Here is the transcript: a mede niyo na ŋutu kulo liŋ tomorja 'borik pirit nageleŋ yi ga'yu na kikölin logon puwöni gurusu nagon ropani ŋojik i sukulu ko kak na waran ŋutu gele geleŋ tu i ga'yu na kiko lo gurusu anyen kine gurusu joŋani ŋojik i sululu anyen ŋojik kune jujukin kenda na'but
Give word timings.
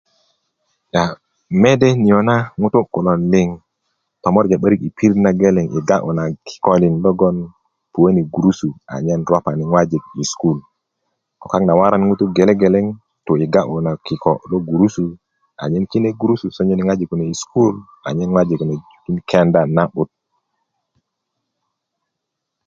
a 0.99 1.01
mede 1.61 1.87
niyo 2.01 2.19
na 2.27 2.35
ŋutu 2.61 2.79
kulo 2.93 3.13
liŋ 3.31 3.49
tomorja 4.23 4.55
'borik 4.59 4.81
pirit 4.97 5.19
nageleŋ 5.23 5.65
yi 5.73 5.79
ga'yu 5.89 6.11
na 6.17 6.23
kikölin 6.47 6.95
logon 7.05 7.37
puwöni 7.91 8.21
gurusu 8.33 8.67
nagon 8.87 9.21
ropani 9.31 9.63
ŋojik 9.71 10.03
i 10.21 10.23
sukulu 10.31 10.61
ko 11.39 11.45
kak 11.51 11.63
na 11.65 11.73
waran 11.79 12.03
ŋutu 12.09 12.23
gele 12.35 12.53
geleŋ 12.61 12.85
tu 13.25 13.31
i 13.43 13.45
ga'yu 13.53 13.77
na 13.85 13.91
kiko 14.05 14.33
lo 14.49 14.57
gurusu 14.69 15.05
anyen 15.63 15.85
kine 15.91 16.09
gurusu 16.19 16.45
joŋani 16.55 16.83
ŋojik 16.87 17.11
i 17.33 17.39
sululu 17.41 17.79
anyen 18.07 18.29
ŋojik 18.35 18.57
kune 18.59 18.75
jujukin 18.79 19.17
kenda 19.29 19.61
na'but 19.75 20.09